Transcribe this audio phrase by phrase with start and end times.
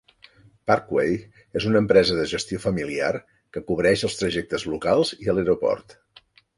[0.69, 1.11] Parkway
[1.61, 6.01] és una empresa de gestió familiar que cobreix els trajectes locals i a l'aeroport.